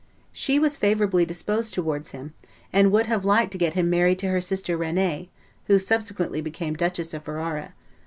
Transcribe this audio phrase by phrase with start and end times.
[0.33, 2.33] She was favorably disposed towards him,
[2.73, 5.29] and would have liked to get him married to her sister Renee,
[5.65, 7.75] who subsequently became Duchess of Ferrara.